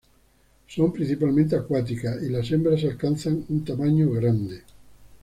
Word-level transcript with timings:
Son 0.67 0.91
principalmente 0.91 1.55
acuáticas, 1.55 2.23
y 2.23 2.29
las 2.29 2.49
hembras 2.49 2.83
alcanzan 2.85 3.45
un 3.49 3.63
tamaño 3.63 4.09
grande. 4.09 4.63